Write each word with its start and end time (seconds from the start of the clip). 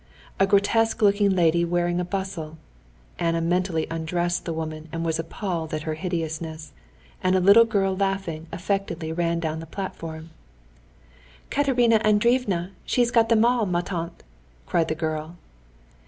A 0.39 0.47
grotesque 0.47 1.03
looking 1.03 1.29
lady 1.35 1.63
wearing 1.63 1.99
a 1.99 2.03
bustle 2.03 2.57
(Anna 3.19 3.39
mentally 3.39 3.85
undressed 3.91 4.45
the 4.45 4.51
woman, 4.51 4.89
and 4.91 5.05
was 5.05 5.19
appalled 5.19 5.75
at 5.75 5.83
her 5.83 5.93
hideousness), 5.93 6.73
and 7.23 7.35
a 7.35 7.39
little 7.39 7.65
girl 7.65 7.95
laughing 7.95 8.47
affectedly 8.51 9.13
ran 9.13 9.39
down 9.39 9.59
the 9.59 9.67
platform. 9.67 10.31
"Katerina 11.51 11.99
Andreevna, 12.03 12.71
she's 12.83 13.11
got 13.11 13.29
them 13.29 13.45
all, 13.45 13.67
ma 13.67 13.81
tante!" 13.81 14.23
cried 14.65 14.87
the 14.87 14.95
girl. 14.95 15.35